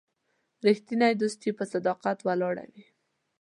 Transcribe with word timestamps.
رښتینی 0.67 1.13
دوستي 1.21 1.49
په 1.57 1.63
صداقت 1.73 2.17
ولاړه 2.23 2.65
وي. 2.71 2.83